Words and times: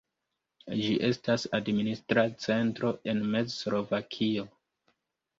Ĝi 0.83 0.93
estas 1.09 1.43
administra 1.57 2.23
centro 2.45 2.91
en 3.13 3.21
Mez-Slovakio. 3.35 4.47